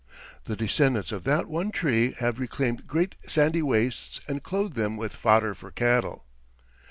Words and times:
The 0.45 0.55
descendants 0.55 1.11
of 1.11 1.25
that 1.25 1.45
one 1.47 1.69
tree 1.69 2.13
have 2.13 2.39
reclaimed 2.39 2.87
great 2.87 3.13
sandy 3.21 3.61
wastes 3.61 4.19
and 4.27 4.41
clothed 4.41 4.75
them 4.75 4.97
with 4.97 5.15
fodder 5.15 5.53
for 5.53 5.69
cattle. 5.69 6.25